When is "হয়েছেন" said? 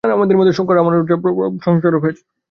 2.03-2.25